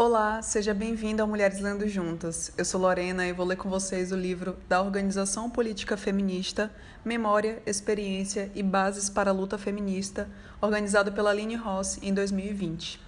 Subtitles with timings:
[0.00, 2.52] Olá, seja bem-vindo ao Mulheres Lendo Juntas.
[2.56, 6.70] Eu sou Lorena e vou ler com vocês o livro da Organização Política Feminista,
[7.04, 10.28] Memória, Experiência e Bases para a Luta Feminista,
[10.60, 13.00] organizado pela Aline Ross em 2020.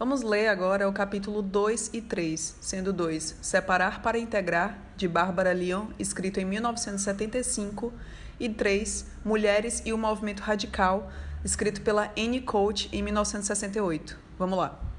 [0.00, 5.52] Vamos ler agora o capítulo 2 e 3, sendo 2 Separar para Integrar, de Bárbara
[5.52, 7.92] Lyon, escrito em 1975,
[8.40, 11.08] e 3 Mulheres e o Movimento Radical,
[11.44, 14.18] escrito pela Anne Coach em 1968.
[14.36, 14.91] Vamos lá.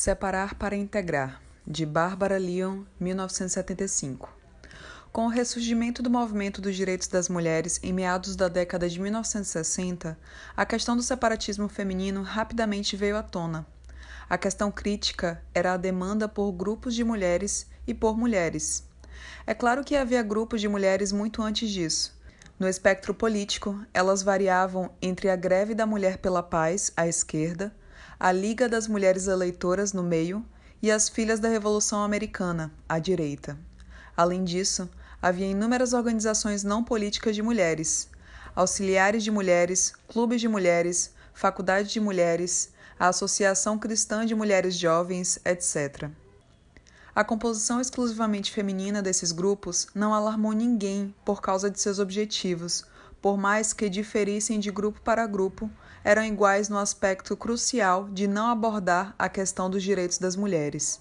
[0.00, 4.34] Separar para Integrar, de Bárbara Lyon, 1975.
[5.12, 10.18] Com o ressurgimento do movimento dos direitos das mulheres em meados da década de 1960,
[10.56, 13.66] a questão do separatismo feminino rapidamente veio à tona.
[14.26, 18.88] A questão crítica era a demanda por grupos de mulheres e por mulheres.
[19.46, 22.18] É claro que havia grupos de mulheres muito antes disso.
[22.58, 27.70] No espectro político, elas variavam entre a Greve da Mulher pela Paz, à esquerda,
[28.22, 30.44] a Liga das Mulheres Eleitoras, no meio,
[30.82, 33.58] e as Filhas da Revolução Americana, à direita.
[34.14, 34.90] Além disso,
[35.22, 38.10] havia inúmeras organizações não políticas de mulheres,
[38.54, 45.38] auxiliares de mulheres, clubes de mulheres, faculdade de mulheres, a Associação Cristã de Mulheres Jovens,
[45.42, 46.10] etc.
[47.14, 52.84] A composição exclusivamente feminina desses grupos não alarmou ninguém por causa de seus objetivos,
[53.20, 55.70] por mais que diferissem de grupo para grupo,
[56.02, 61.00] eram iguais no aspecto crucial de não abordar a questão dos direitos das mulheres.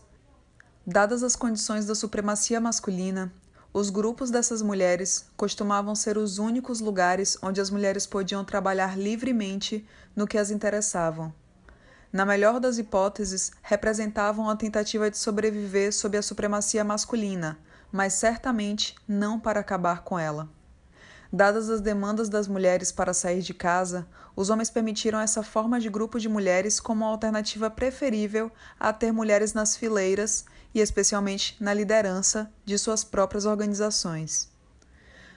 [0.85, 3.31] Dadas as condições da supremacia masculina,
[3.71, 9.87] os grupos dessas mulheres costumavam ser os únicos lugares onde as mulheres podiam trabalhar livremente
[10.15, 11.31] no que as interessavam.
[12.11, 17.59] Na melhor das hipóteses, representavam a tentativa de sobreviver sob a supremacia masculina,
[17.91, 20.49] mas certamente não para acabar com ela.
[21.31, 25.87] Dadas as demandas das mulheres para sair de casa, os homens permitiram essa forma de
[25.87, 32.51] grupo de mulheres como alternativa preferível a ter mulheres nas fileiras e especialmente na liderança
[32.65, 34.49] de suas próprias organizações.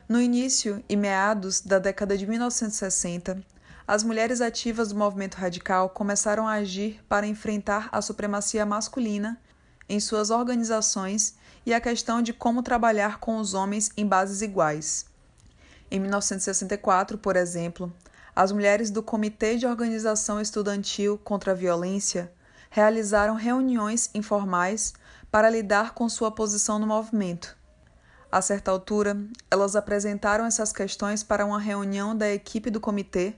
[0.09, 3.45] No início e meados da década de 1960,
[3.87, 9.39] as mulheres ativas do movimento radical começaram a agir para enfrentar a supremacia masculina
[9.87, 11.35] em suas organizações
[11.67, 15.12] e a questão de como trabalhar com os homens em bases iguais.
[15.93, 17.93] Em 1964, por exemplo,
[18.35, 22.33] as mulheres do Comitê de Organização Estudantil contra a Violência
[22.71, 24.95] realizaram reuniões informais
[25.31, 27.55] para lidar com sua posição no movimento.
[28.31, 29.19] A certa altura,
[29.51, 33.35] elas apresentaram essas questões para uma reunião da equipe do comitê,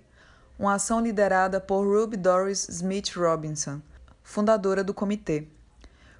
[0.57, 3.83] uma ação liderada por Ruby Doris Smith Robinson,
[4.23, 5.49] fundadora do comitê.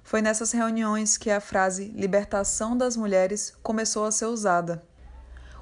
[0.03, 4.83] Foi nessas reuniões que a frase libertação das mulheres começou a ser usada.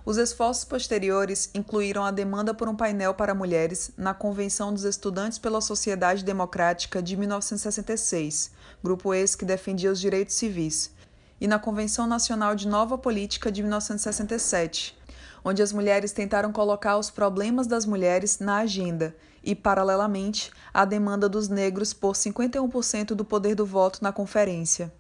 [0.05, 5.39] Os esforços posteriores incluíram a demanda por um painel para mulheres na Convenção dos Estudantes
[5.39, 8.51] pela Sociedade Democrática de 1966,
[8.83, 10.91] grupo esse que defendia os direitos civis,
[11.39, 14.97] e na Convenção Nacional de Nova Política de 1967,
[15.41, 21.29] onde as mulheres tentaram colocar os problemas das mulheres na agenda e, paralelamente, a demanda
[21.29, 24.91] dos negros por 51% do poder do voto na conferência.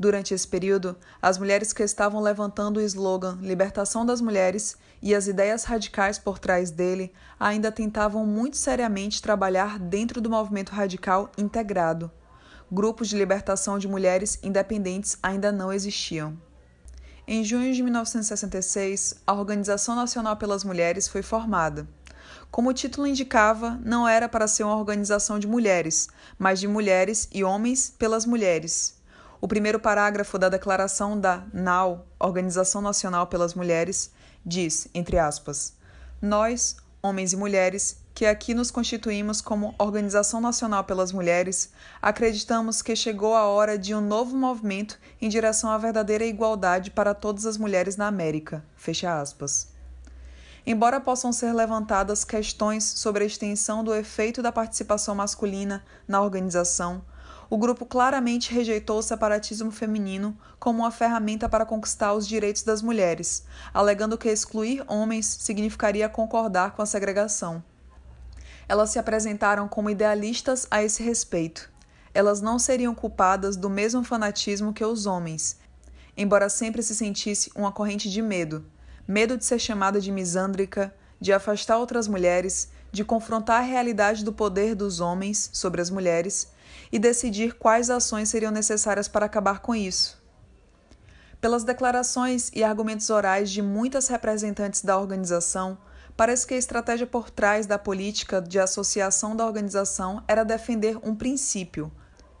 [0.00, 5.26] Durante esse período, as mulheres que estavam levantando o slogan Libertação das Mulheres e as
[5.26, 12.10] ideias radicais por trás dele ainda tentavam muito seriamente trabalhar dentro do movimento radical integrado.
[12.72, 16.34] Grupos de libertação de mulheres independentes ainda não existiam.
[17.28, 21.86] Em junho de 1966, a Organização Nacional pelas Mulheres foi formada.
[22.50, 27.28] Como o título indicava, não era para ser uma organização de mulheres, mas de mulheres
[27.30, 28.98] e homens pelas mulheres.
[29.40, 34.12] O primeiro parágrafo da declaração da NAU, Organização Nacional pelas Mulheres,
[34.44, 35.72] diz, entre aspas,
[36.20, 42.94] Nós, homens e mulheres, que aqui nos constituímos como Organização Nacional pelas Mulheres, acreditamos que
[42.94, 47.56] chegou a hora de um novo movimento em direção à verdadeira igualdade para todas as
[47.56, 48.62] mulheres na América.
[48.76, 49.68] Fecha aspas.
[50.66, 57.02] Embora possam ser levantadas questões sobre a extensão do efeito da participação masculina na organização,
[57.50, 62.80] o grupo claramente rejeitou o separatismo feminino como uma ferramenta para conquistar os direitos das
[62.80, 63.44] mulheres,
[63.74, 67.62] alegando que excluir homens significaria concordar com a segregação.
[68.68, 71.68] Elas se apresentaram como idealistas a esse respeito.
[72.14, 75.58] Elas não seriam culpadas do mesmo fanatismo que os homens,
[76.16, 78.64] embora sempre se sentisse uma corrente de medo
[79.10, 84.32] medo de ser chamada de misândrica, de afastar outras mulheres, de confrontar a realidade do
[84.32, 86.46] poder dos homens sobre as mulheres
[86.92, 90.20] e decidir quais ações seriam necessárias para acabar com isso.
[91.40, 95.78] Pelas declarações e argumentos orais de muitas representantes da organização,
[96.16, 101.14] parece que a estratégia por trás da política de associação da organização era defender um
[101.14, 101.90] princípio: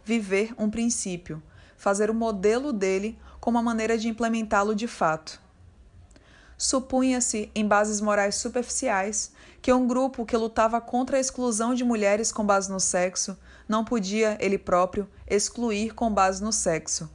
[0.04, 1.42] viver um princípio,
[1.78, 5.40] fazer o modelo dele como a maneira de implementá-lo de fato.
[6.58, 9.32] Supunha-se, em bases morais superficiais,
[9.62, 13.34] que um grupo que lutava contra a exclusão de mulheres com base no sexo
[13.70, 17.08] não podia, ele próprio, excluir com base no sexo.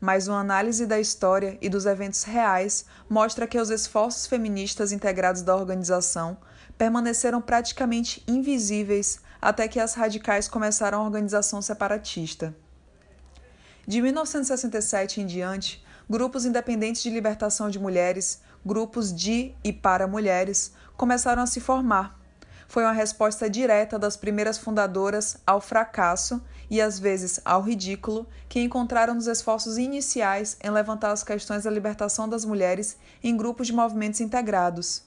[0.00, 5.42] Mas uma análise da história e dos eventos reais mostra que os esforços feministas integrados
[5.42, 6.38] da organização
[6.78, 12.56] permaneceram praticamente invisíveis até que as radicais começaram a organização separatista.
[13.86, 20.72] De 1967 em diante, grupos independentes de libertação de mulheres, grupos de e para mulheres,
[20.96, 22.17] começaram a se formar,
[22.68, 28.60] foi uma resposta direta das primeiras fundadoras ao fracasso e às vezes ao ridículo que
[28.60, 33.72] encontraram nos esforços iniciais em levantar as questões da libertação das mulheres em grupos de
[33.72, 35.02] movimentos integrados.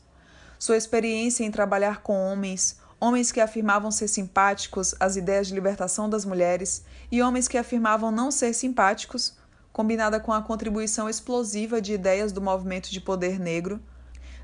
[0.57, 6.09] Sua experiência em trabalhar com homens, homens que afirmavam ser simpáticos às ideias de libertação
[6.09, 9.35] das mulheres e homens que afirmavam não ser simpáticos,
[9.71, 13.79] combinada com a contribuição explosiva de ideias do movimento de poder negro,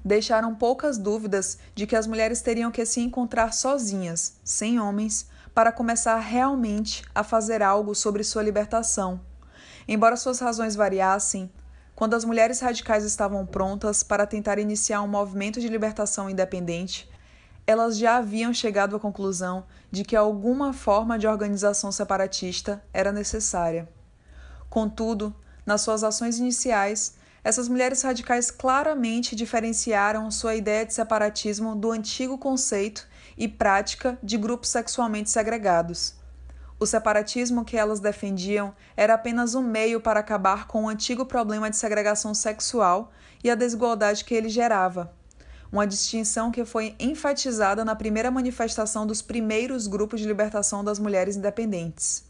[0.07, 5.71] deixaram poucas dúvidas de que as mulheres teriam que se encontrar sozinhas, sem homens, para
[5.71, 9.19] começar realmente a fazer algo sobre sua libertação.
[9.85, 11.51] Embora suas razões variassem,
[11.93, 17.09] quando as mulheres radicais estavam prontas para tentar iniciar um movimento de libertação independente,
[17.65, 23.89] elas já haviam chegado à conclusão de que alguma forma de organização separatista era necessária.
[24.69, 27.15] Contudo, nas suas ações iniciais,
[27.47, 33.07] essas mulheres radicais claramente diferenciaram sua ideia de separatismo do antigo conceito
[33.37, 36.15] e prática de grupos sexualmente segregados.
[36.77, 41.69] O separatismo que elas defendiam era apenas um meio para acabar com o antigo problema
[41.69, 45.13] de segregação sexual e a desigualdade que ele gerava.
[45.71, 51.37] Uma distinção que foi enfatizada na primeira manifestação dos primeiros grupos de libertação das mulheres
[51.37, 52.25] independentes.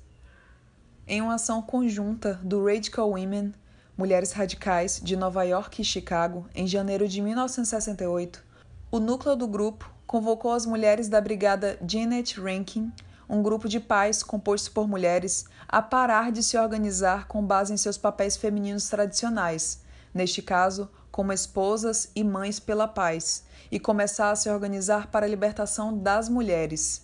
[1.08, 3.56] Em uma ação conjunta do Radical Women,
[3.98, 8.44] Mulheres Radicais de Nova York e Chicago, em janeiro de 1968,
[8.92, 12.94] o núcleo do grupo convocou as mulheres da Brigada Janet Rankin,
[13.28, 17.78] um grupo de pais composto por mulheres, a parar de se organizar com base em
[17.78, 19.82] seus papéis femininos tradicionais,
[20.14, 25.30] neste caso, como esposas e mães pela paz, e começar a se organizar para a
[25.30, 27.02] libertação das mulheres.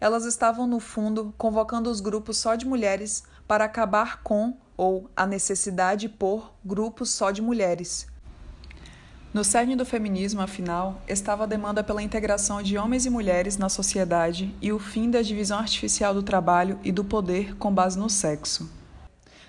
[0.00, 5.26] Elas estavam, no fundo, convocando os grupos só de mulheres para acabar com ou a
[5.26, 8.06] necessidade por grupos só de mulheres.
[9.32, 13.70] No cerne do feminismo, afinal, estava a demanda pela integração de homens e mulheres na
[13.70, 18.10] sociedade e o fim da divisão artificial do trabalho e do poder com base no
[18.10, 18.70] sexo.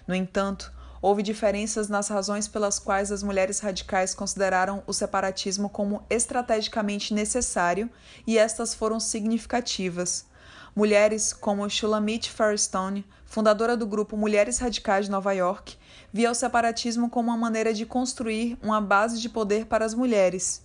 [0.08, 0.72] No entanto,
[1.02, 7.90] houve diferenças nas razões pelas quais as mulheres radicais consideraram o separatismo como estrategicamente necessário
[8.26, 10.26] e estas foram significativas.
[10.74, 15.76] Mulheres como Shulamit Firestone, fundadora do grupo Mulheres Radicais de Nova York,
[16.14, 20.62] via o separatismo como uma maneira de construir uma base de poder para as mulheres.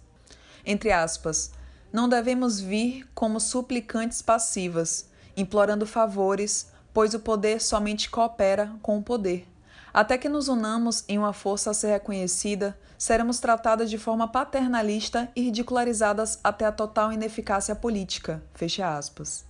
[0.66, 1.50] Entre aspas,
[1.90, 9.02] não devemos vir como suplicantes passivas, implorando favores, pois o poder somente coopera com o
[9.02, 9.48] poder.
[9.90, 15.32] Até que nos unamos em uma força a ser reconhecida, seremos tratadas de forma paternalista
[15.34, 18.42] e ridicularizadas até a total ineficácia política.
[18.52, 19.48] Fecha aspas.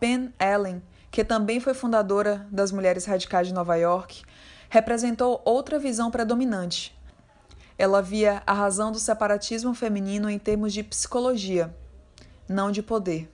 [0.00, 4.22] Pen Allen, que também foi fundadora das Mulheres Radicais de Nova York,
[4.68, 6.96] representou outra visão predominante.
[7.76, 11.74] Ela via a razão do separatismo feminino em termos de psicologia,
[12.48, 13.32] não de poder.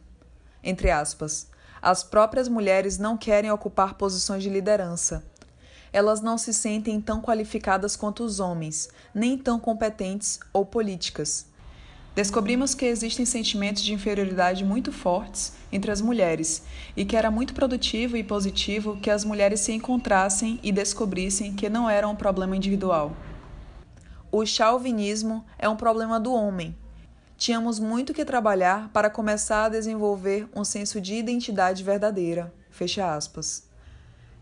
[0.62, 1.48] Entre aspas,
[1.82, 5.22] as próprias mulheres não querem ocupar posições de liderança.
[5.92, 11.46] Elas não se sentem tão qualificadas quanto os homens, nem tão competentes ou políticas.
[12.16, 16.62] Descobrimos que existem sentimentos de inferioridade muito fortes entre as mulheres
[16.96, 21.68] e que era muito produtivo e positivo que as mulheres se encontrassem e descobrissem que
[21.68, 23.14] não era um problema individual.
[24.32, 26.74] O chauvinismo é um problema do homem.
[27.36, 32.50] Tínhamos muito que trabalhar para começar a desenvolver um senso de identidade verdadeira.
[32.70, 33.68] Fecha aspas.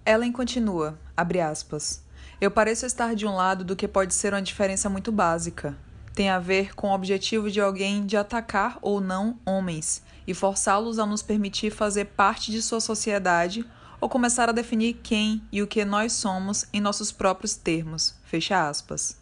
[0.07, 2.04] Ellen continua, abre aspas.
[2.40, 5.76] Eu pareço estar de um lado do que pode ser uma diferença muito básica,
[6.14, 10.99] tem a ver com o objetivo de alguém de atacar ou não homens e forçá-los
[10.99, 13.66] a nos permitir fazer parte de sua sociedade
[14.00, 18.14] ou começar a definir quem e o que nós somos em nossos próprios termos.
[18.25, 19.18] Fecha aspas.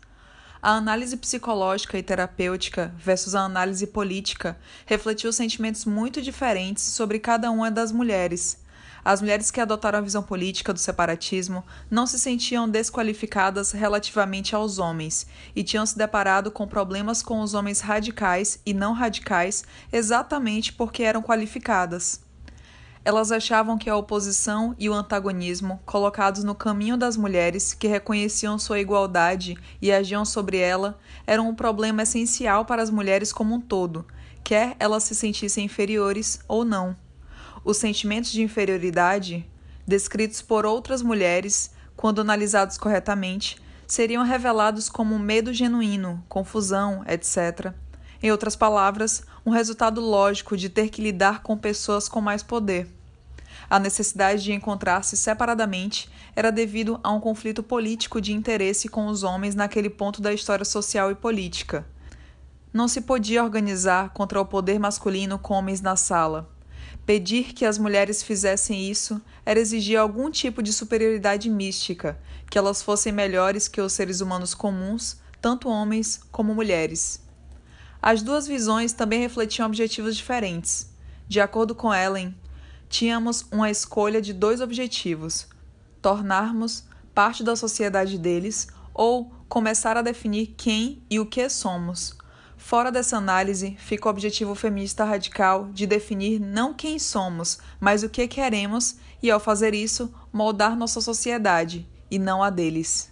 [0.60, 4.56] A análise psicológica e terapêutica versus a análise política
[4.86, 8.61] refletiu sentimentos muito diferentes sobre cada uma das mulheres
[9.04, 14.78] as mulheres que adotaram a visão política do separatismo não se sentiam desqualificadas relativamente aos
[14.78, 20.72] homens e tinham se deparado com problemas com os homens radicais e não radicais exatamente
[20.72, 22.20] porque eram qualificadas.
[23.04, 28.56] Elas achavam que a oposição e o antagonismo, colocados no caminho das mulheres que reconheciam
[28.60, 33.60] sua igualdade e agiam sobre ela, eram um problema essencial para as mulheres como um
[33.60, 34.06] todo,
[34.44, 36.96] quer elas se sentissem inferiores ou não.
[37.64, 39.48] Os sentimentos de inferioridade,
[39.86, 47.72] descritos por outras mulheres, quando analisados corretamente, seriam revelados como um medo genuíno, confusão, etc.
[48.20, 52.88] Em outras palavras, um resultado lógico de ter que lidar com pessoas com mais poder.
[53.70, 59.22] A necessidade de encontrar-se separadamente era devido a um conflito político de interesse com os
[59.22, 61.86] homens naquele ponto da história social e política.
[62.72, 66.50] Não se podia organizar contra o poder masculino com homens na sala.
[67.04, 72.18] Pedir que as mulheres fizessem isso era exigir algum tipo de superioridade mística,
[72.48, 77.20] que elas fossem melhores que os seres humanos comuns, tanto homens como mulheres.
[78.00, 80.90] As duas visões também refletiam objetivos diferentes.
[81.26, 82.34] De acordo com Ellen,
[82.88, 85.48] tínhamos uma escolha de dois objetivos:
[86.00, 92.16] tornarmos parte da sociedade deles ou começar a definir quem e o que somos.
[92.64, 98.08] Fora dessa análise, fica o objetivo feminista radical de definir não quem somos, mas o
[98.08, 103.10] que queremos e, ao fazer isso, moldar nossa sociedade e não a deles.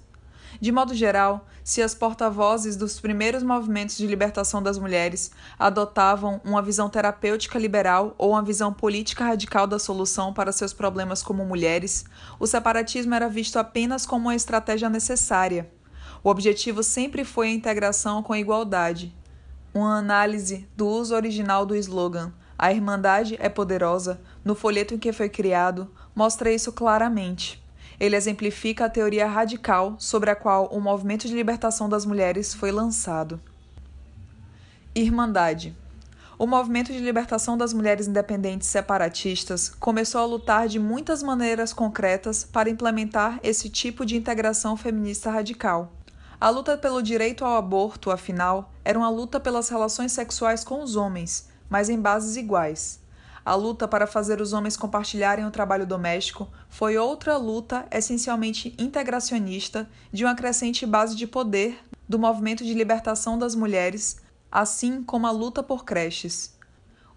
[0.61, 6.63] De modo geral, se as porta-vozes dos primeiros movimentos de libertação das mulheres adotavam uma
[6.63, 12.05] visão terapêutica liberal ou uma visão política radical da solução para seus problemas como mulheres,
[12.39, 15.71] o separatismo era visto apenas como uma estratégia necessária.
[16.23, 19.20] O objetivo sempre foi a integração com a igualdade.
[19.73, 25.13] Uma análise do uso original do slogan A Irmandade é Poderosa, no folheto em que
[25.13, 27.63] foi criado, mostra isso claramente.
[28.01, 32.73] Ele exemplifica a teoria radical sobre a qual o movimento de libertação das mulheres foi
[32.73, 33.41] lançado.
[34.93, 35.77] Irmandade.
[36.37, 42.43] O movimento de libertação das mulheres independentes separatistas começou a lutar de muitas maneiras concretas
[42.43, 45.93] para implementar esse tipo de integração feminista radical.
[46.41, 50.97] A luta pelo direito ao aborto, afinal, era uma luta pelas relações sexuais com os
[50.97, 52.99] homens, mas em bases iguais.
[53.45, 59.87] A luta para fazer os homens compartilharem o trabalho doméstico foi outra luta essencialmente integracionista
[60.11, 61.79] de uma crescente base de poder
[62.09, 64.17] do movimento de libertação das mulheres,
[64.51, 66.55] assim como a luta por creches.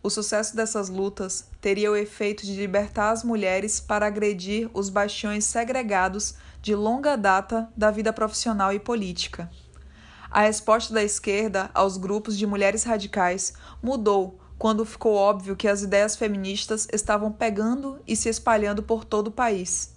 [0.01, 5.46] O sucesso dessas lutas teria o efeito de libertar as mulheres para agredir os bastiões
[5.46, 9.50] segregados de longa data da vida profissional e política.
[10.29, 15.84] A resposta da esquerda aos grupos de mulheres radicais mudou quando ficou óbvio que as
[15.84, 19.96] ideias feministas estavam pegando e se espalhando por todo o país.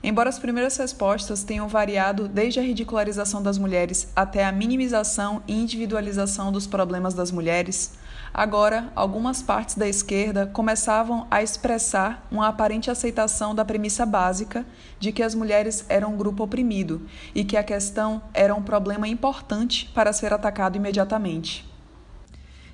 [0.00, 5.54] Embora as primeiras respostas tenham variado desde a ridicularização das mulheres até a minimização e
[5.54, 7.94] individualização dos problemas das mulheres,
[8.34, 14.66] agora algumas partes da esquerda começavam a expressar uma aparente aceitação da premissa básica
[14.98, 19.06] de que as mulheres eram um grupo oprimido e que a questão era um problema
[19.06, 21.64] importante para ser atacado imediatamente.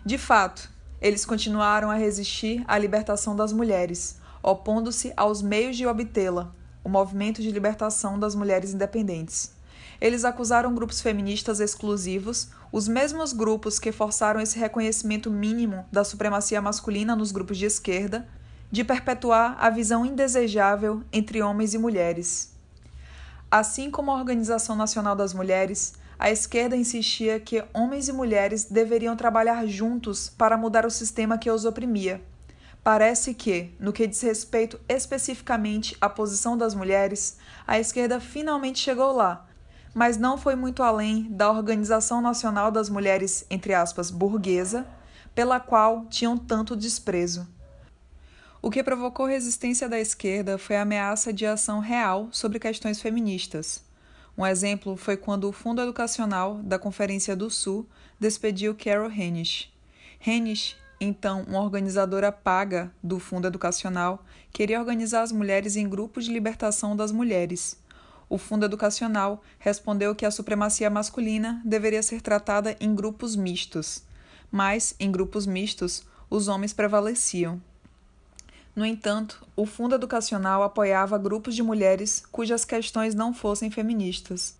[0.03, 6.55] De fato, eles continuaram a resistir à libertação das mulheres, opondo-se aos meios de obtê-la,
[6.83, 9.60] o movimento de libertação das mulheres independentes.
[10.01, 16.63] Eles acusaram grupos feministas exclusivos, os mesmos grupos que forçaram esse reconhecimento mínimo da supremacia
[16.63, 18.27] masculina nos grupos de esquerda,
[18.71, 22.55] de perpetuar a visão indesejável entre homens e mulheres.
[23.51, 29.17] Assim como a Organização Nacional das Mulheres, a esquerda insistia que homens e mulheres deveriam
[29.17, 32.23] trabalhar juntos para mudar o sistema que os oprimia.
[32.83, 39.13] Parece que, no que diz respeito especificamente à posição das mulheres, a esquerda finalmente chegou
[39.13, 39.50] lá,
[39.95, 44.87] mas não foi muito além da Organização Nacional das Mulheres, entre aspas, burguesa,
[45.35, 47.47] pela qual tinham tanto desprezo.
[48.63, 53.83] O que provocou resistência da esquerda foi a ameaça de ação real sobre questões feministas.
[54.37, 59.73] Um exemplo foi quando o Fundo Educacional da Conferência do Sul despediu Carol Hennish.
[60.25, 66.33] Hennish, então uma organizadora paga do Fundo Educacional, queria organizar as mulheres em grupos de
[66.33, 67.79] libertação das mulheres.
[68.31, 74.05] O Fundo Educacional respondeu que a supremacia masculina deveria ser tratada em grupos mistos,
[74.53, 77.61] mas em grupos mistos os homens prevaleciam.
[78.75, 84.57] No entanto, o Fundo Educacional apoiava grupos de mulheres cujas questões não fossem feministas.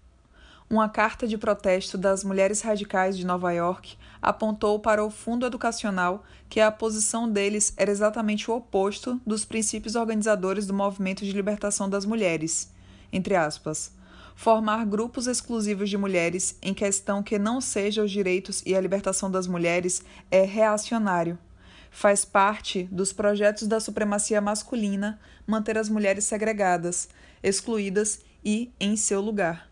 [0.69, 6.25] Uma carta de protesto das mulheres radicais de Nova York apontou para o Fundo Educacional
[6.49, 11.89] que a posição deles era exatamente o oposto dos princípios organizadores do movimento de libertação
[11.89, 12.69] das mulheres,
[13.13, 13.93] entre aspas,
[14.35, 19.31] formar grupos exclusivos de mulheres em questão que não seja os direitos e a libertação
[19.31, 21.39] das mulheres é reacionário
[21.91, 27.09] faz parte dos projetos da supremacia masculina manter as mulheres segregadas,
[27.43, 29.69] excluídas e em seu lugar.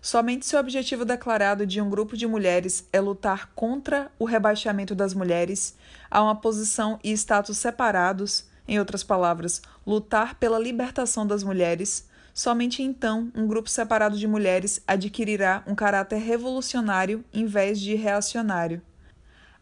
[0.00, 4.94] Somente se o objetivo declarado de um grupo de mulheres é lutar contra o rebaixamento
[4.94, 5.74] das mulheres
[6.08, 12.06] a uma posição e status separados, em outras palavras, lutar pela libertação das mulheres,
[12.36, 18.82] somente então um grupo separado de mulheres adquirirá um caráter revolucionário em vez de reacionário.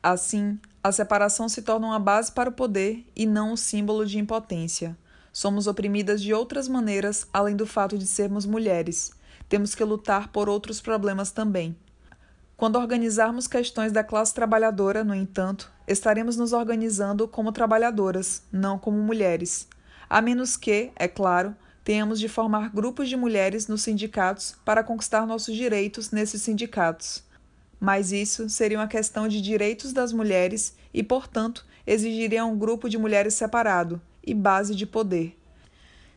[0.03, 4.19] Assim, a separação se torna uma base para o poder e não um símbolo de
[4.19, 4.99] impotência.
[5.33, 9.13] Somos oprimidas de outras maneiras além do fato de sermos mulheres
[9.49, 11.77] temos que lutar por outros problemas também.
[12.57, 18.99] Quando organizarmos questões da classe trabalhadora, no entanto, estaremos nos organizando como trabalhadoras, não como
[18.99, 19.69] mulheres.
[20.09, 21.55] A menos que, é claro,
[21.85, 27.23] tenhamos de formar grupos de mulheres nos sindicatos para conquistar nossos direitos nesses sindicatos.
[27.79, 32.97] Mas isso seria uma questão de direitos das mulheres e, portanto, exigiria um grupo de
[32.97, 35.39] mulheres separado e base de poder.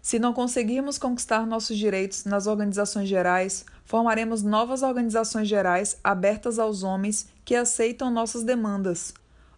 [0.01, 6.81] Se não conseguirmos conquistar nossos direitos nas organizações gerais, formaremos novas organizações gerais abertas aos
[6.81, 9.13] homens que aceitam nossas demandas.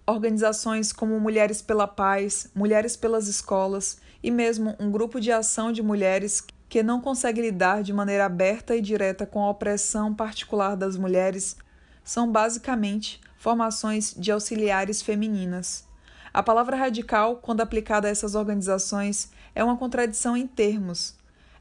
[0.07, 5.81] Organizações como Mulheres pela Paz, Mulheres pelas Escolas e mesmo um grupo de ação de
[5.81, 10.95] mulheres que não consegue lidar de maneira aberta e direta com a opressão particular das
[10.95, 11.57] mulheres
[12.03, 15.87] são basicamente formações de auxiliares femininas.
[16.31, 21.15] A palavra radical, quando aplicada a essas organizações, é uma contradição em termos.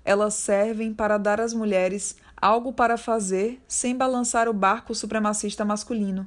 [0.05, 6.27] Elas servem para dar às mulheres algo para fazer sem balançar o barco supremacista masculino.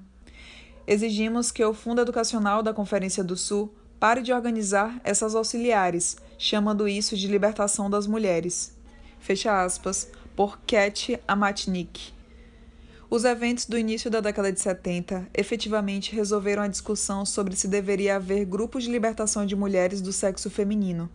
[0.88, 6.88] Exigimos que o Fundo Educacional da Conferência do Sul pare de organizar essas auxiliares, chamando
[6.88, 8.76] isso de libertação das mulheres.
[9.20, 12.12] Fecha aspas, por Cat Amatnik.
[13.12, 18.16] Os eventos do início da década de 70 efetivamente resolveram a discussão sobre se deveria
[18.16, 21.08] haver grupos de libertação de mulheres do sexo feminino.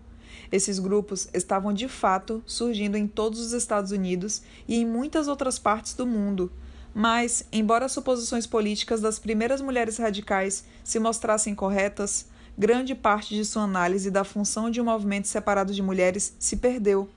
[0.53, 5.59] Esses grupos estavam de fato surgindo em todos os Estados Unidos e em muitas outras
[5.59, 6.53] partes do mundo.
[6.95, 12.27] Mas, embora as suposições políticas das primeiras mulheres radicais se mostrassem corretas,
[12.59, 17.09] grande parte de sua análise da função de um movimento separado de mulheres se perdeu.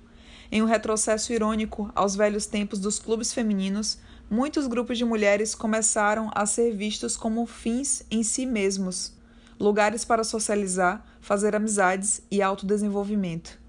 [0.52, 4.00] Em um retrocesso irônico aos velhos tempos dos clubes femininos,
[4.30, 9.18] muitos grupos de mulheres começaram a ser vistos como fins em si mesmos
[9.60, 13.60] lugares para socializar, fazer amizades e autodesenvolvimento.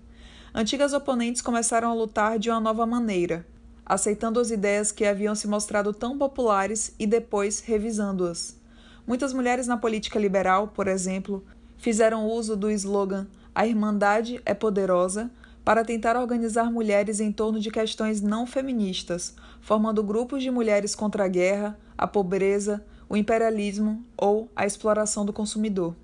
[0.55, 3.45] Antigas oponentes começaram a lutar de uma nova maneira,
[3.85, 8.57] aceitando as ideias que haviam se mostrado tão populares e depois revisando-as.
[9.05, 11.45] Muitas mulheres na política liberal, por exemplo,
[11.81, 15.31] fizeram uso do slogan A Irmandade é Poderosa
[15.65, 21.25] para tentar organizar mulheres em torno de questões não feministas, formando grupos de mulheres contra
[21.25, 25.95] a guerra, a pobreza, o imperialismo ou a exploração do consumidor.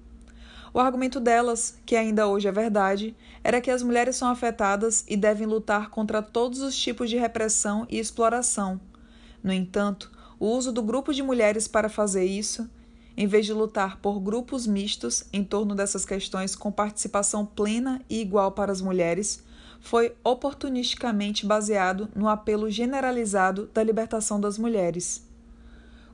[0.73, 5.17] O argumento delas, que ainda hoje é verdade, era que as mulheres são afetadas e
[5.17, 8.81] devem lutar contra todos os tipos de repressão e exploração.
[9.43, 12.69] No entanto, o uso do grupo de mulheres para fazer isso,
[13.17, 18.21] em vez de lutar por grupos mistos em torno dessas questões com participação plena e
[18.21, 19.43] igual para as mulheres,
[19.81, 25.25] foi oportunisticamente baseado no apelo generalizado da libertação das mulheres.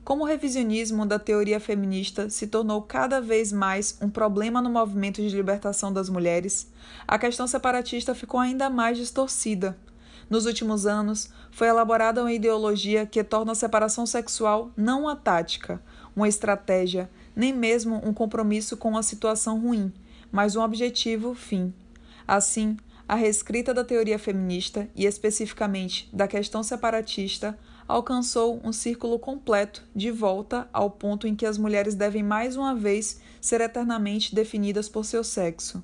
[0.03, 5.21] Como o revisionismo da teoria feminista se tornou cada vez mais um problema no movimento
[5.21, 6.69] de libertação das mulheres,
[7.07, 9.77] a questão separatista ficou ainda mais distorcida.
[10.29, 15.81] Nos últimos anos, foi elaborada uma ideologia que torna a separação sexual não uma tática,
[16.15, 19.91] uma estratégia, nem mesmo um compromisso com uma situação ruim,
[20.31, 21.73] mas um objetivo fim.
[22.27, 29.83] Assim, a reescrita da teoria feminista e especificamente da questão separatista alcançou um círculo completo
[29.95, 34.87] de volta ao ponto em que as mulheres devem mais uma vez ser eternamente definidas
[34.87, 35.83] por seu sexo.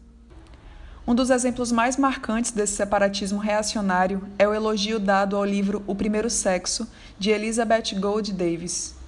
[1.05, 5.95] Um dos exemplos mais marcantes desse separatismo reacionário é o elogio dado ao livro O
[5.95, 6.87] Primeiro Sexo,
[7.17, 8.98] de Elizabeth Gold Davis.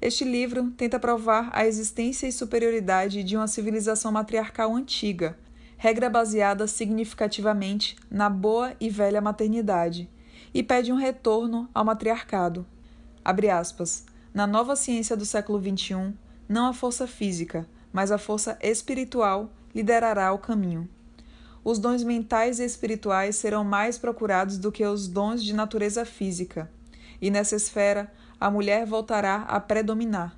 [0.00, 5.38] Este livro tenta provar a existência e superioridade de uma civilização matriarcal antiga,
[5.78, 10.08] regra baseada significativamente na boa e velha maternidade,
[10.52, 12.66] e pede um retorno ao matriarcado.
[13.52, 16.14] Aspas, Na nova ciência do século XXI,
[16.48, 20.88] não a força física, mas a força espiritual liderará o caminho.
[21.64, 26.70] Os dons mentais e espirituais serão mais procurados do que os dons de natureza física,
[27.20, 30.36] e nessa esfera a mulher voltará a predominar.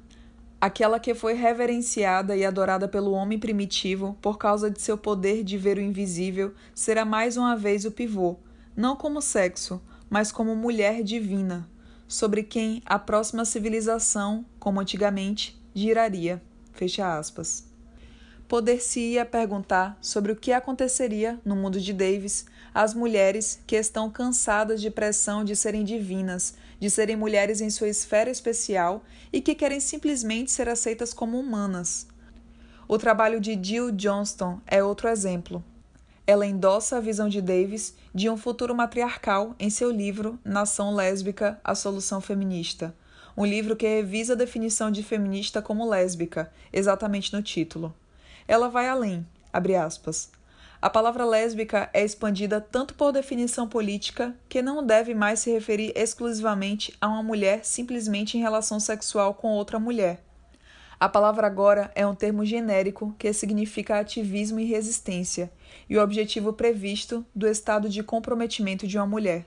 [0.60, 5.56] Aquela que foi reverenciada e adorada pelo homem primitivo por causa de seu poder de
[5.56, 8.36] ver o invisível será mais uma vez o pivô,
[8.76, 9.80] não como sexo,
[10.10, 11.68] mas como mulher divina,
[12.08, 16.42] sobre quem a próxima civilização, como antigamente, giraria.
[16.72, 17.68] Fecha aspas.
[18.48, 24.80] poder-se-ia perguntar sobre o que aconteceria no mundo de Davis às mulheres que estão cansadas
[24.80, 29.80] de pressão de serem divinas, de serem mulheres em sua esfera especial e que querem
[29.80, 32.06] simplesmente ser aceitas como humanas.
[32.86, 35.62] O trabalho de Jill Johnston é outro exemplo.
[36.26, 41.60] Ela endossa a visão de Davis de um futuro matriarcal em seu livro Nação Lésbica:
[41.64, 42.94] A Solução Feminista,
[43.36, 47.94] um livro que revisa a definição de feminista como lésbica, exatamente no título.
[48.46, 50.30] Ela vai além, abre aspas.
[50.80, 55.92] A palavra lésbica é expandida tanto por definição política que não deve mais se referir
[55.96, 60.22] exclusivamente a uma mulher simplesmente em relação sexual com outra mulher.
[61.00, 65.50] A palavra agora é um termo genérico que significa ativismo e resistência,
[65.90, 69.46] e o objetivo previsto do estado de comprometimento de uma mulher.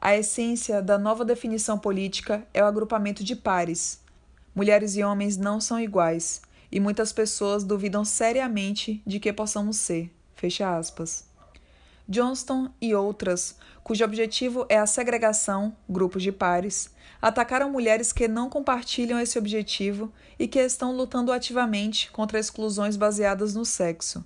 [0.00, 4.00] A essência da nova definição política é o agrupamento de pares.
[4.52, 10.10] Mulheres e homens não são iguais, e muitas pessoas duvidam seriamente de que possamos ser.
[10.36, 11.24] Fecha aspas.
[12.08, 18.48] Johnston e outras, cujo objetivo é a segregação, grupos de pares, atacaram mulheres que não
[18.48, 24.24] compartilham esse objetivo e que estão lutando ativamente contra exclusões baseadas no sexo.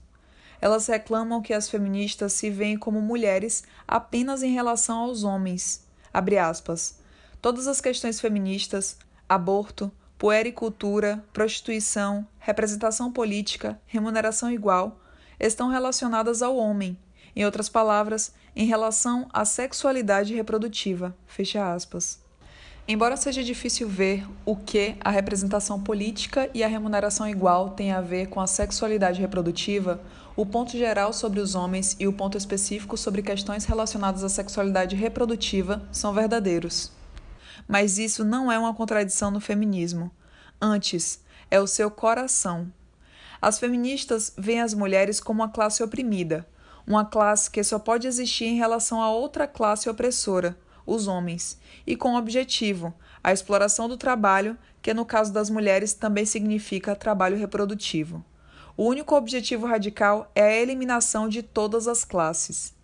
[0.61, 5.87] Elas reclamam que as feministas se veem como mulheres apenas em relação aos homens.
[7.41, 15.00] Todas as questões feministas, aborto, puericultura, prostituição, representação política, remuneração igual,
[15.41, 16.97] estão relacionadas ao homem,
[17.35, 21.17] em outras palavras, em relação à sexualidade reprodutiva.
[21.27, 22.21] Fecha aspas.
[22.87, 28.01] Embora seja difícil ver o que a representação política e a remuneração igual têm a
[28.01, 30.01] ver com a sexualidade reprodutiva,
[30.35, 34.97] o ponto geral sobre os homens e o ponto específico sobre questões relacionadas à sexualidade
[34.97, 36.91] reprodutiva são verdadeiros.
[37.69, 40.11] Mas isso não é uma contradição no feminismo.
[40.61, 42.73] Antes, é o seu coração.
[43.41, 46.47] As feministas veem as mulheres como uma classe oprimida,
[46.87, 51.97] uma classe que só pode existir em relação a outra classe opressora, os homens, e
[51.97, 57.37] com o objetivo, a exploração do trabalho, que no caso das mulheres também significa trabalho
[57.37, 58.25] reprodutivo.
[58.77, 62.75] O único objetivo radical é a eliminação de todas as classes.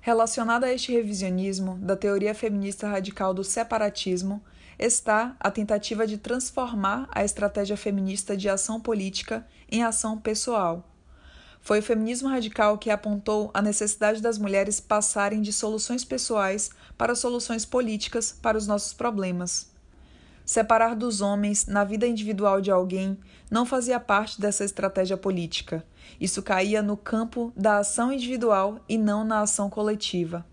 [0.00, 4.42] Relacionada a este revisionismo da teoria feminista radical do separatismo,
[4.80, 10.88] está a tentativa de transformar a estratégia feminista de ação política em ação pessoal.
[11.60, 17.14] Foi o feminismo radical que apontou a necessidade das mulheres passarem de soluções pessoais para
[17.14, 19.68] soluções políticas para os nossos problemas.
[20.46, 23.18] Separar dos homens na vida individual de alguém
[23.50, 25.84] não fazia parte dessa estratégia política.
[26.18, 30.44] Isso caía no campo da ação individual e não na ação coletiva.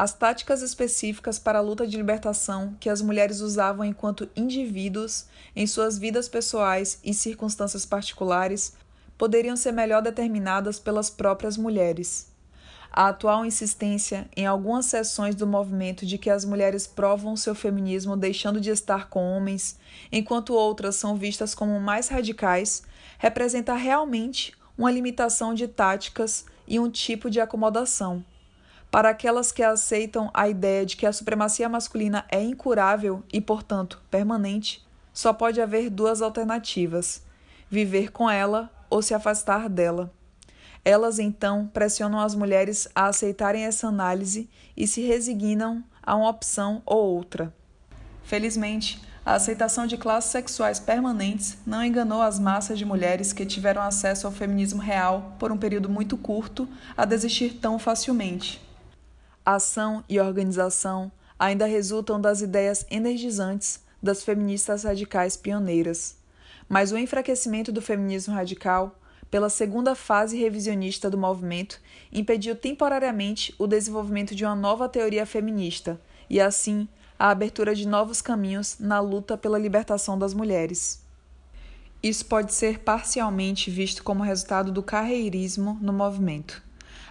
[0.00, 5.66] As táticas específicas para a luta de libertação que as mulheres usavam enquanto indivíduos em
[5.66, 8.72] suas vidas pessoais e circunstâncias particulares
[9.18, 12.32] poderiam ser melhor determinadas pelas próprias mulheres.
[12.90, 18.16] A atual insistência em algumas seções do movimento de que as mulheres provam seu feminismo
[18.16, 19.78] deixando de estar com homens,
[20.10, 22.84] enquanto outras são vistas como mais radicais,
[23.18, 28.24] representa realmente uma limitação de táticas e um tipo de acomodação.
[28.90, 34.02] Para aquelas que aceitam a ideia de que a supremacia masculina é incurável e, portanto,
[34.10, 37.22] permanente, só pode haver duas alternativas:
[37.70, 40.12] viver com ela ou se afastar dela.
[40.84, 46.82] Elas então pressionam as mulheres a aceitarem essa análise e se resignam a uma opção
[46.84, 47.54] ou outra.
[48.24, 53.82] Felizmente, a aceitação de classes sexuais permanentes não enganou as massas de mulheres que tiveram
[53.82, 58.69] acesso ao feminismo real por um período muito curto a desistir tão facilmente.
[59.54, 66.16] Ação e organização ainda resultam das ideias energizantes das feministas radicais pioneiras,
[66.68, 68.96] mas o enfraquecimento do feminismo radical
[69.28, 71.80] pela segunda fase revisionista do movimento,
[72.12, 78.20] impediu temporariamente o desenvolvimento de uma nova teoria feminista e, assim, a abertura de novos
[78.20, 81.04] caminhos na luta pela libertação das mulheres.
[82.02, 86.62] Isso pode ser parcialmente visto como resultado do carreirismo no movimento.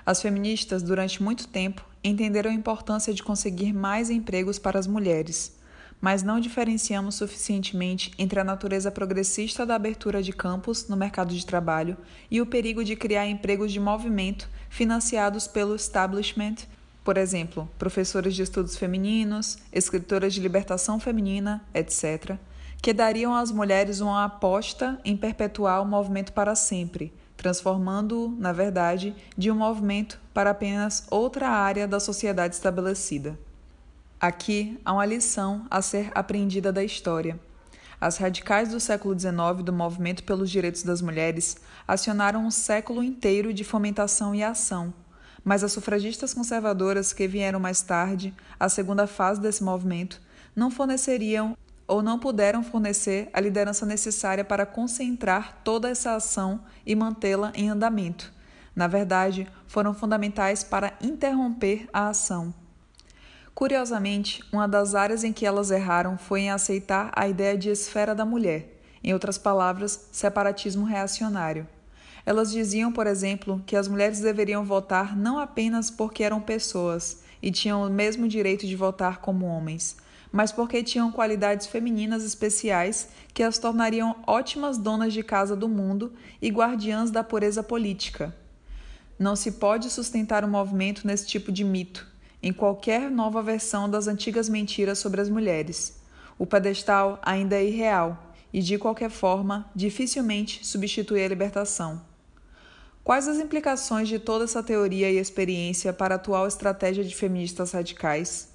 [0.05, 5.59] As feministas, durante muito tempo, entenderam a importância de conseguir mais empregos para as mulheres
[6.01, 11.45] mas não diferenciamos suficientemente entre a natureza progressista da abertura de campos no mercado de
[11.45, 11.97] trabalho
[12.31, 16.55] e o perigo de criar empregos de movimento financiados pelo establishment,
[17.03, 22.37] por exemplo, professores de estudos femininos, escritoras de libertação feminina, etc.,
[22.81, 29.15] que dariam às mulheres uma aposta em perpetuar o movimento para sempre, transformando-o, na verdade,
[29.37, 33.39] de um movimento para apenas outra área da sociedade estabelecida.
[34.19, 37.39] Aqui há uma lição a ser aprendida da história.
[38.01, 41.55] As radicais do século XIX do movimento pelos direitos das mulheres
[41.87, 44.93] acionaram um século inteiro de fomentação e ação,
[45.41, 50.19] mas as sufragistas conservadoras que vieram mais tarde, a segunda fase desse movimento,
[50.53, 51.55] não forneceriam
[51.89, 57.67] ou não puderam fornecer a liderança necessária para concentrar toda essa ação e mantê-la em
[57.67, 58.31] andamento.
[58.75, 62.53] Na verdade, foram fundamentais para interromper a ação.
[63.55, 68.13] Curiosamente, uma das áreas em que elas erraram foi em aceitar a ideia de esfera
[68.13, 71.67] da mulher, em outras palavras, separatismo reacionário.
[72.25, 77.51] Elas diziam, por exemplo, que as mulheres deveriam votar não apenas porque eram pessoas e
[77.51, 79.97] tinham o mesmo direito de votar como homens,
[80.31, 86.13] mas porque tinham qualidades femininas especiais que as tornariam ótimas donas de casa do mundo
[86.41, 88.35] e guardiãs da pureza política.
[89.17, 92.07] Não se pode sustentar um movimento nesse tipo de mito,
[92.41, 95.99] em qualquer nova versão das antigas mentiras sobre as mulheres.
[96.37, 102.01] O pedestal ainda é irreal e, de qualquer forma, dificilmente substitui a libertação.
[103.03, 107.71] Quais as implicações de toda essa teoria e experiência para a atual estratégia de feministas
[107.71, 108.49] radicais?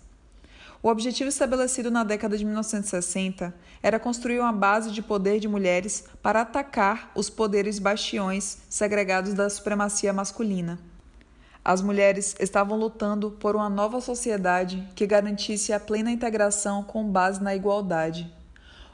[0.85, 6.05] O objetivo estabelecido na década de 1960 era construir uma base de poder de mulheres
[6.23, 10.79] para atacar os poderes bastiões segregados da supremacia masculina.
[11.65, 17.43] As mulheres estavam lutando por uma nova sociedade que garantisse a plena integração com base
[17.43, 18.31] na igualdade.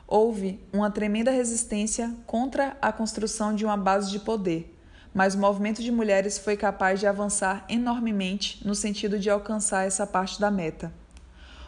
[0.06, 4.78] Houve uma tremenda resistência contra a construção de uma base de poder,
[5.12, 10.06] mas o movimento de mulheres foi capaz de avançar enormemente no sentido de alcançar essa
[10.06, 10.99] parte da meta.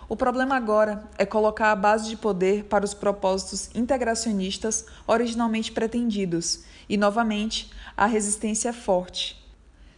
[0.09, 6.65] O problema agora é colocar a base de poder para os propósitos integracionistas originalmente pretendidos,
[6.89, 9.41] e novamente a resistência é forte.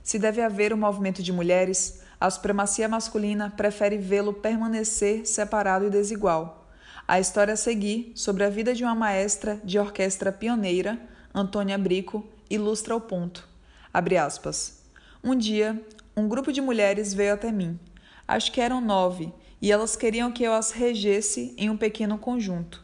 [0.03, 5.91] Se deve haver um movimento de mulheres, a supremacia masculina prefere vê-lo permanecer separado e
[5.91, 6.69] desigual.
[7.09, 10.99] A história a seguir, sobre a vida de uma maestra de orquestra pioneira,
[11.35, 13.49] Antônia Brico, ilustra o ponto.
[13.93, 14.83] Abre aspas.
[15.23, 15.83] Um dia,
[16.17, 17.79] um grupo de mulheres veio até mim.
[18.27, 22.83] Acho que eram nove e elas queriam que eu as regesse em um pequeno conjunto.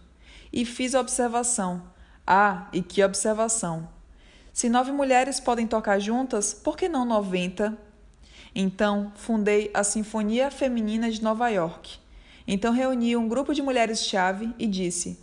[0.52, 1.82] E fiz a observação.
[2.26, 3.88] Ah, e que observação!
[4.52, 7.78] Se nove mulheres podem tocar juntas, por que não noventa?
[8.54, 11.98] Então, fundei a Sinfonia Feminina de Nova York.
[12.46, 15.18] Então, reuni um grupo de mulheres-chave e disse: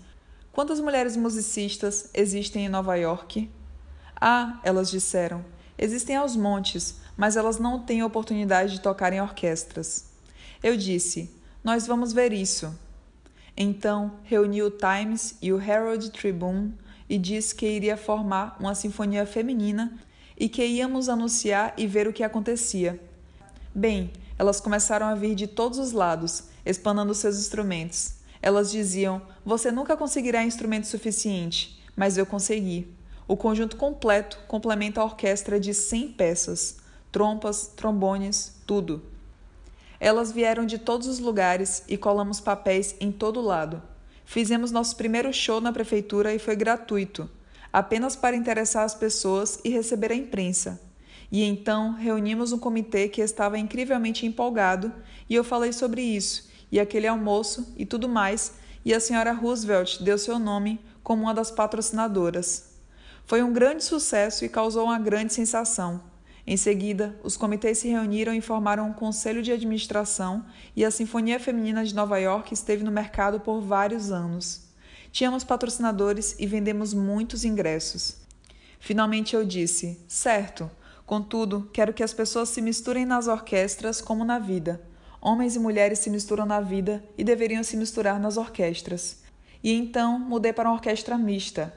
[0.52, 3.50] Quantas mulheres musicistas existem em Nova York?
[4.20, 5.46] Ah, elas disseram,
[5.78, 10.10] existem aos montes, mas elas não têm oportunidade de tocar em orquestras.
[10.64, 11.30] Eu disse:
[11.68, 12.74] nós vamos ver isso.
[13.58, 16.74] Então, reuniu o Times e o Herald Tribune
[17.10, 20.00] e disse que iria formar uma sinfonia feminina
[20.38, 22.98] e que íamos anunciar e ver o que acontecia.
[23.76, 28.14] Bem, elas começaram a vir de todos os lados, espanando seus instrumentos.
[28.42, 32.88] Elas diziam: Você nunca conseguirá instrumento suficiente, mas eu consegui.
[33.28, 36.78] O conjunto completo complementa a orquestra de 100 peças:
[37.12, 39.17] trompas, trombones, tudo.
[40.00, 43.82] Elas vieram de todos os lugares e colamos papéis em todo lado.
[44.26, 47.30] Fizemos nosso primeiro show na prefeitura e foi gratuito,
[47.72, 50.82] apenas para interessar as pessoas e receber a imprensa.
[51.32, 54.94] E então reunimos um comitê que estava incrivelmente empolgado
[55.30, 58.54] e eu falei sobre isso, e aquele almoço e tudo mais,
[58.86, 62.76] e a senhora Roosevelt deu seu nome como uma das patrocinadoras.
[63.26, 66.02] Foi um grande sucesso e causou uma grande sensação.
[66.50, 71.42] Em seguida, os comitês se reuniram e formaram um conselho de administração e a Sinfonia
[71.42, 74.62] Feminina de Nova York esteve no mercado por vários anos.
[75.12, 78.16] Tínhamos patrocinadores e vendemos muitos ingressos.
[78.80, 80.72] Finalmente eu disse: certo,
[81.06, 84.82] contudo, quero que as pessoas se misturem nas orquestras como na vida.
[85.20, 89.18] Homens e mulheres se misturam na vida e deveriam se misturar nas orquestras.
[89.62, 91.74] E então mudei para uma orquestra mista.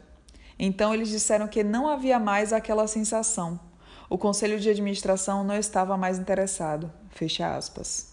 [0.56, 3.68] Então eles disseram que não havia mais aquela sensação.
[4.12, 6.90] O conselho de administração não estava mais interessado.
[7.10, 8.12] Fecha aspas.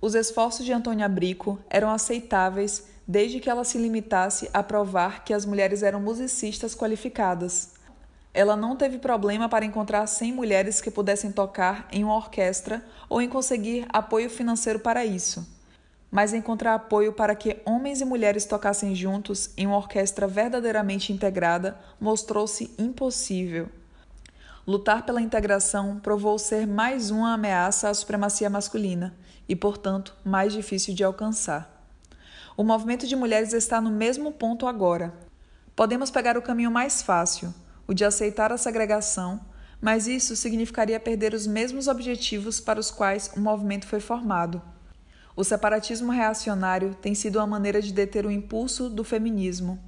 [0.00, 5.32] Os esforços de Antônia Brico eram aceitáveis desde que ela se limitasse a provar que
[5.32, 7.74] as mulheres eram musicistas qualificadas.
[8.34, 13.22] Ela não teve problema para encontrar 100 mulheres que pudessem tocar em uma orquestra ou
[13.22, 15.46] em conseguir apoio financeiro para isso.
[16.10, 21.78] Mas encontrar apoio para que homens e mulheres tocassem juntos em uma orquestra verdadeiramente integrada
[22.00, 23.68] mostrou-se impossível.
[24.66, 29.14] Lutar pela integração provou ser mais uma ameaça à supremacia masculina
[29.46, 31.86] e, portanto, mais difícil de alcançar.
[32.56, 35.12] O movimento de mulheres está no mesmo ponto agora.
[35.76, 37.52] Podemos pegar o caminho mais fácil,
[37.86, 39.38] o de aceitar a segregação,
[39.82, 44.62] mas isso significaria perder os mesmos objetivos para os quais o movimento foi formado.
[45.36, 49.78] O separatismo reacionário tem sido uma maneira de deter o impulso do feminismo.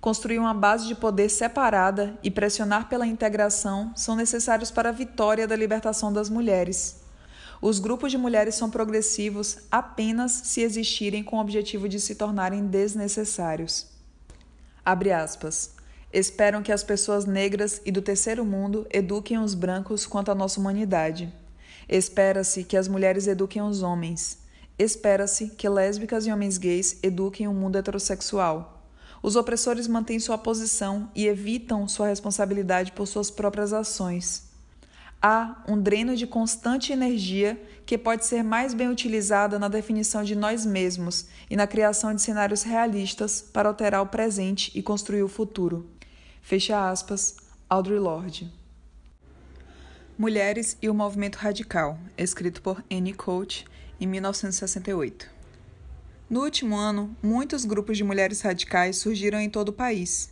[0.00, 5.46] Construir uma base de poder separada e pressionar pela integração são necessários para a vitória
[5.46, 7.00] da libertação das mulheres.
[7.60, 12.66] Os grupos de mulheres são progressivos apenas se existirem com o objetivo de se tornarem
[12.66, 13.86] desnecessários.
[14.84, 15.76] Abre aspas.
[16.12, 20.58] Esperam que as pessoas negras e do terceiro mundo eduquem os brancos quanto à nossa
[20.58, 21.32] humanidade.
[21.88, 24.38] Espera-se que as mulheres eduquem os homens.
[24.78, 28.77] Espera-se que lésbicas e homens gays eduquem o mundo heterossexual.
[29.28, 34.48] Os opressores mantêm sua posição e evitam sua responsabilidade por suas próprias ações.
[35.20, 40.34] Há um dreno de constante energia que pode ser mais bem utilizada na definição de
[40.34, 45.28] nós mesmos e na criação de cenários realistas para alterar o presente e construir o
[45.28, 45.86] futuro.
[46.40, 47.36] Fecha aspas,
[47.68, 48.50] Audre Lorde.
[50.16, 53.66] Mulheres e o Movimento Radical, escrito por Annie Coach
[54.00, 55.37] em 1968.
[56.30, 60.30] No último ano, muitos grupos de mulheres radicais surgiram em todo o país.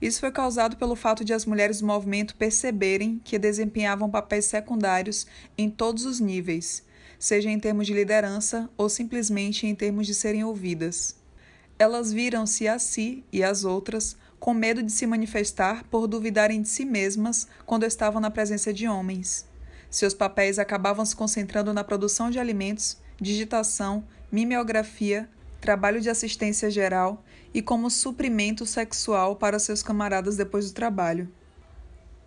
[0.00, 5.26] Isso foi causado pelo fato de as mulheres do movimento perceberem que desempenhavam papéis secundários
[5.56, 6.84] em todos os níveis,
[7.18, 11.16] seja em termos de liderança ou simplesmente em termos de serem ouvidas.
[11.78, 16.68] Elas viram-se a si e às outras com medo de se manifestar por duvidarem de
[16.68, 19.46] si mesmas quando estavam na presença de homens.
[19.88, 25.28] Seus papéis acabavam se concentrando na produção de alimentos, digitação, mimeografia,
[25.60, 31.28] trabalho de assistência geral e como suprimento sexual para seus camaradas depois do trabalho.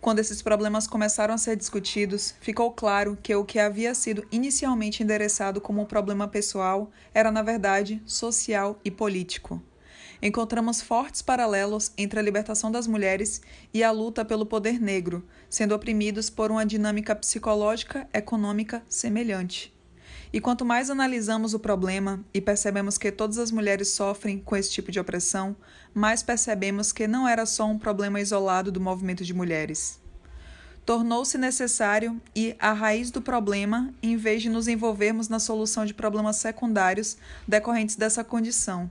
[0.00, 5.00] Quando esses problemas começaram a ser discutidos, ficou claro que o que havia sido inicialmente
[5.00, 9.62] endereçado como um problema pessoal era, na verdade, social e político.
[10.20, 13.42] Encontramos fortes paralelos entre a libertação das mulheres
[13.72, 19.72] e a luta pelo poder negro, sendo oprimidos por uma dinâmica psicológica econômica semelhante.
[20.32, 24.70] E quanto mais analisamos o problema e percebemos que todas as mulheres sofrem com esse
[24.70, 25.54] tipo de opressão,
[25.92, 30.00] mais percebemos que não era só um problema isolado do movimento de mulheres.
[30.86, 35.92] Tornou-se necessário ir à raiz do problema em vez de nos envolvermos na solução de
[35.92, 38.90] problemas secundários decorrentes dessa condição.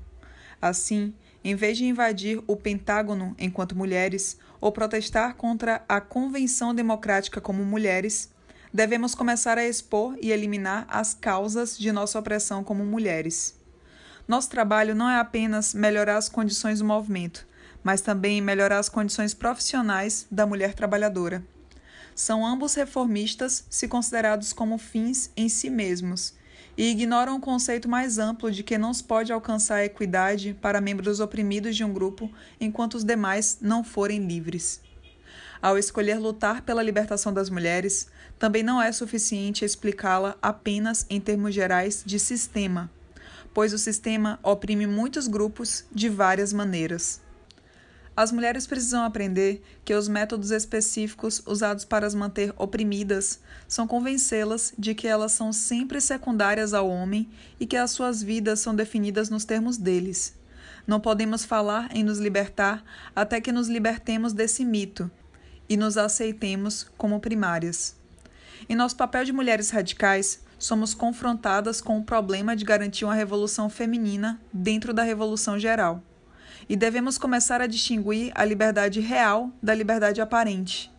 [0.61, 1.11] Assim,
[1.43, 7.65] em vez de invadir o Pentágono enquanto mulheres ou protestar contra a Convenção Democrática como
[7.65, 8.29] mulheres,
[8.73, 13.55] devemos começar a expor e eliminar as causas de nossa opressão como mulheres.
[14.27, 17.45] Nosso trabalho não é apenas melhorar as condições do movimento,
[17.83, 21.43] mas também melhorar as condições profissionais da mulher trabalhadora.
[22.15, 26.33] São ambos reformistas se considerados como fins em si mesmos
[26.77, 30.81] e ignoram o conceito mais amplo de que não se pode alcançar a equidade para
[30.81, 34.81] membros oprimidos de um grupo enquanto os demais não forem livres.
[35.61, 38.07] Ao escolher lutar pela libertação das mulheres,
[38.41, 42.89] também não é suficiente explicá-la apenas em termos gerais de sistema,
[43.53, 47.21] pois o sistema oprime muitos grupos de várias maneiras.
[48.17, 54.73] As mulheres precisam aprender que os métodos específicos usados para as manter oprimidas são convencê-las
[54.75, 59.29] de que elas são sempre secundárias ao homem e que as suas vidas são definidas
[59.29, 60.33] nos termos deles.
[60.87, 62.83] Não podemos falar em nos libertar
[63.15, 65.11] até que nos libertemos desse mito
[65.69, 68.00] e nos aceitemos como primárias.
[68.69, 73.69] Em nosso papel de mulheres radicais, somos confrontadas com o problema de garantir uma revolução
[73.69, 76.03] feminina dentro da revolução geral.
[76.69, 80.91] E devemos começar a distinguir a liberdade real da liberdade aparente.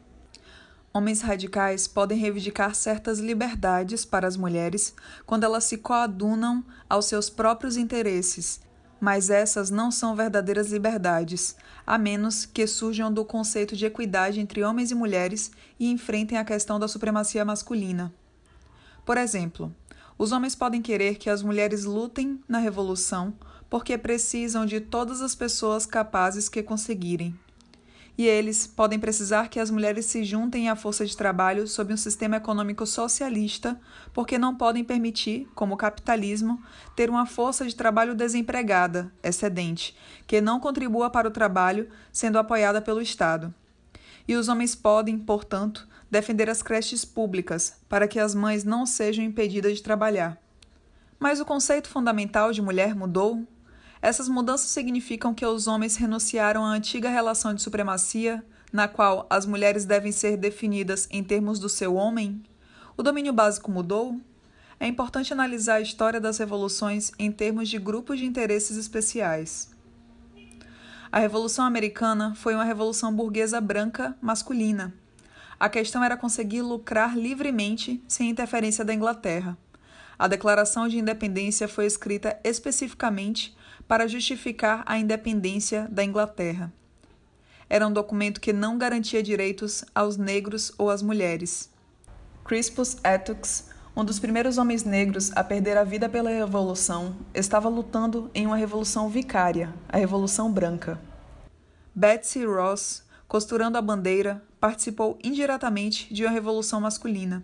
[0.92, 4.94] Homens radicais podem reivindicar certas liberdades para as mulheres
[5.24, 8.60] quando elas se coadunam aos seus próprios interesses
[9.02, 14.62] mas essas não são verdadeiras liberdades, a menos que surjam do conceito de equidade entre
[14.62, 18.14] homens e mulheres e enfrentem a questão da supremacia masculina.
[19.04, 19.74] Por exemplo,
[20.16, 23.34] os homens podem querer que as mulheres lutem na revolução
[23.68, 27.36] porque precisam de todas as pessoas capazes que conseguirem
[28.16, 31.96] e eles podem precisar que as mulheres se juntem à força de trabalho sob um
[31.96, 33.80] sistema econômico socialista,
[34.12, 36.62] porque não podem permitir, como o capitalismo,
[36.94, 42.82] ter uma força de trabalho desempregada, excedente, que não contribua para o trabalho, sendo apoiada
[42.82, 43.52] pelo Estado.
[44.28, 49.24] E os homens podem, portanto, defender as creches públicas, para que as mães não sejam
[49.24, 50.38] impedidas de trabalhar.
[51.18, 53.46] Mas o conceito fundamental de mulher mudou?
[54.02, 59.46] Essas mudanças significam que os homens renunciaram à antiga relação de supremacia, na qual as
[59.46, 62.42] mulheres devem ser definidas em termos do seu homem?
[62.96, 64.20] O domínio básico mudou?
[64.80, 69.70] É importante analisar a história das revoluções em termos de grupos de interesses especiais.
[71.12, 74.92] A Revolução Americana foi uma revolução burguesa branca masculina.
[75.60, 79.56] A questão era conseguir lucrar livremente sem interferência da Inglaterra.
[80.18, 83.54] A Declaração de Independência foi escrita especificamente
[83.86, 86.72] para justificar a independência da Inglaterra.
[87.72, 91.70] era um documento que não garantia direitos aos negros ou às mulheres.
[92.44, 98.30] Crispus Attucks, um dos primeiros homens negros a perder a vida pela Revolução, estava lutando
[98.34, 101.00] em uma revolução vicária, a Revolução Branca.
[101.94, 107.42] Betsy Ross, costurando a bandeira, participou indiretamente de uma revolução masculina.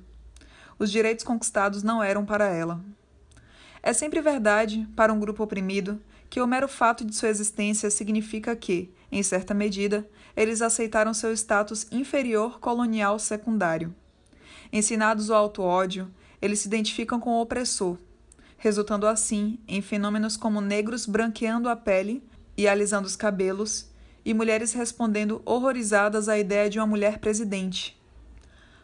[0.78, 2.80] Os direitos conquistados não eram para ela.
[3.82, 5.99] É sempre verdade, para um grupo oprimido,
[6.31, 11.33] que o mero fato de sua existência significa que, em certa medida, eles aceitaram seu
[11.33, 13.95] status inferior colonial secundário.
[14.72, 16.11] Ensinados ao auto-ódio,
[16.41, 17.97] eles se identificam com o opressor,
[18.57, 22.22] resultando assim em fenômenos como negros branqueando a pele
[22.57, 23.89] e alisando os cabelos,
[24.24, 27.99] e mulheres respondendo horrorizadas à ideia de uma mulher presidente.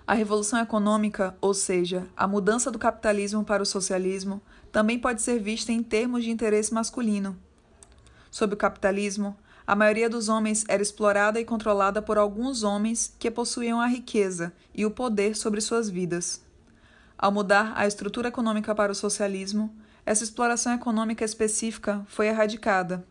[0.07, 4.41] A revolução econômica, ou seja, a mudança do capitalismo para o socialismo,
[4.75, 7.35] também pode ser vista em termos de interesse masculino.
[8.31, 9.35] Sob o capitalismo,
[9.67, 14.53] a maioria dos homens era explorada e controlada por alguns homens que possuíam a riqueza
[14.75, 16.45] e o poder sobre suas vidas.
[17.17, 23.03] Ao mudar a estrutura econômica para o socialismo, essa exploração econômica específica foi erradicada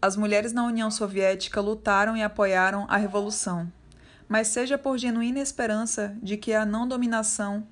[0.00, 3.70] as mulheres na União Soviética lutaram e apoiaram a revolução,
[4.28, 7.66] mas seja por genuína esperança de que a não dominação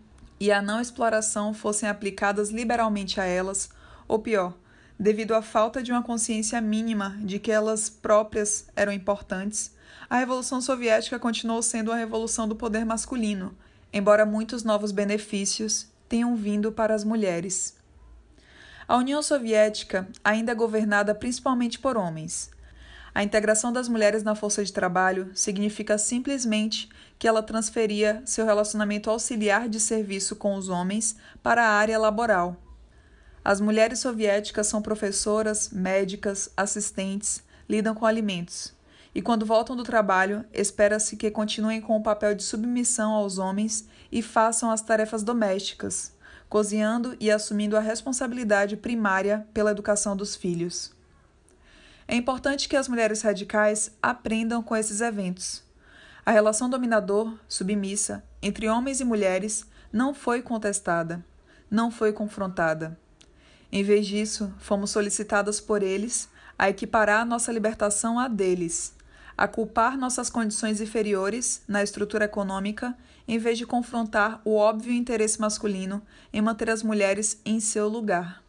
[0.45, 3.71] e a não exploração fossem aplicadas liberalmente a elas,
[4.07, 4.53] ou pior,
[5.01, 9.75] devido à falta de uma consciência mínima de que elas próprias eram importantes,
[10.09, 13.57] a Revolução Soviética continuou sendo a revolução do poder masculino,
[13.91, 17.75] embora muitos novos benefícios tenham vindo para as mulheres.
[18.87, 22.51] A União Soviética ainda é governada principalmente por homens.
[23.15, 29.11] A integração das mulheres na força de trabalho significa simplesmente que ela transferia seu relacionamento
[29.11, 32.57] auxiliar de serviço com os homens para a área laboral.
[33.45, 38.75] As mulheres soviéticas são professoras, médicas, assistentes, lidam com alimentos.
[39.15, 43.89] E quando voltam do trabalho, espera-se que continuem com o papel de submissão aos homens
[44.11, 46.13] e façam as tarefas domésticas,
[46.49, 50.93] cozinhando e assumindo a responsabilidade primária pela educação dos filhos.
[52.07, 55.64] É importante que as mulheres radicais aprendam com esses eventos.
[56.27, 61.23] A relação dominador-submissa entre homens e mulheres não foi contestada,
[61.71, 62.99] não foi confrontada.
[63.71, 68.95] Em vez disso, fomos solicitadas por eles a equiparar nossa libertação à deles,
[69.37, 72.97] a culpar nossas condições inferiores na estrutura econômica,
[73.29, 76.01] em vez de confrontar o óbvio interesse masculino
[76.33, 78.43] em manter as mulheres em seu lugar.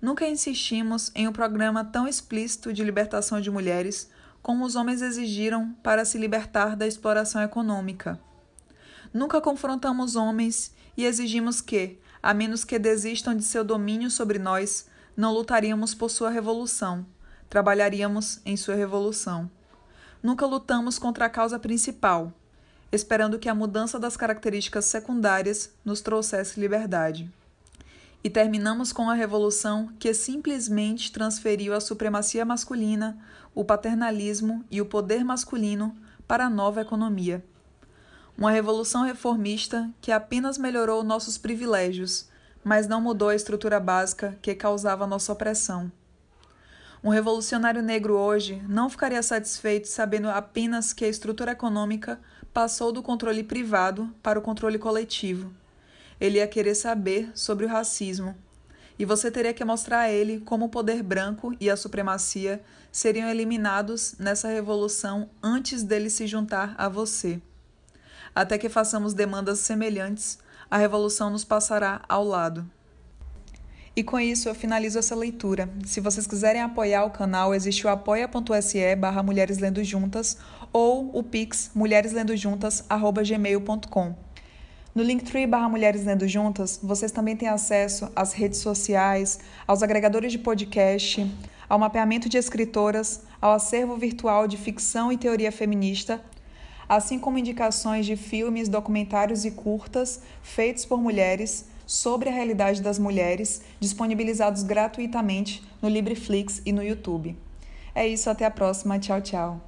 [0.00, 4.08] Nunca insistimos em um programa tão explícito de libertação de mulheres
[4.42, 8.18] como os homens exigiram para se libertar da exploração econômica.
[9.12, 14.86] Nunca confrontamos homens e exigimos que, a menos que desistam de seu domínio sobre nós,
[15.16, 17.06] não lutaríamos por sua revolução,
[17.48, 19.50] trabalharíamos em sua revolução
[20.22, 22.32] nunca lutamos contra a causa principal,
[22.90, 27.30] esperando que a mudança das características secundárias nos trouxesse liberdade.
[28.22, 33.16] E terminamos com a revolução que simplesmente transferiu a supremacia masculina,
[33.58, 35.92] o paternalismo e o poder masculino
[36.28, 37.44] para a nova economia.
[38.36, 42.28] Uma revolução reformista que apenas melhorou nossos privilégios,
[42.62, 45.90] mas não mudou a estrutura básica que causava nossa opressão.
[47.02, 52.20] Um revolucionário negro hoje não ficaria satisfeito sabendo apenas que a estrutura econômica
[52.54, 55.52] passou do controle privado para o controle coletivo.
[56.20, 58.36] Ele ia querer saber sobre o racismo.
[58.98, 63.28] E você teria que mostrar a ele como o poder branco e a supremacia seriam
[63.28, 67.40] eliminados nessa revolução antes dele se juntar a você.
[68.34, 70.38] Até que façamos demandas semelhantes,
[70.70, 72.68] a revolução nos passará ao lado.
[73.94, 75.68] E com isso eu finalizo essa leitura.
[75.84, 80.38] Se vocês quiserem apoiar o canal, existe o apoia.se barra Mulheres Lendo Juntas
[80.72, 84.27] ou o pix mulhereslendojuntas.gmail.com.
[84.98, 90.32] No Linktree barra Mulheres Lendo Juntas, vocês também têm acesso às redes sociais, aos agregadores
[90.32, 91.24] de podcast,
[91.68, 96.20] ao mapeamento de escritoras, ao acervo virtual de ficção e teoria feminista,
[96.88, 102.98] assim como indicações de filmes, documentários e curtas feitos por mulheres, sobre a realidade das
[102.98, 107.36] mulheres, disponibilizados gratuitamente no LibreFlix e no YouTube.
[107.94, 108.98] É isso, até a próxima.
[108.98, 109.60] Tchau, tchau.